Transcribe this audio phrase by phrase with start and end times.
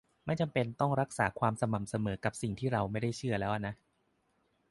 [0.25, 3.73] ไม่จำเป็นต้องรักษาความสม่ำเสมอกับสิ่งที่เราไม่ได้เชื่อแล้วอะนะ